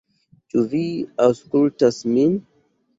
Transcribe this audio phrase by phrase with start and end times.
[0.53, 0.81] Ĉu vi
[1.27, 2.39] aŭskultas min?